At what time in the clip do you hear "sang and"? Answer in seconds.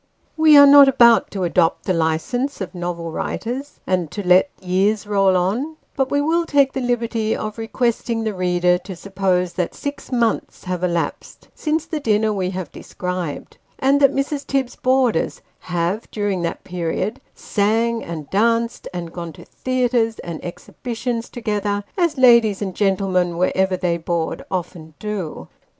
17.35-18.27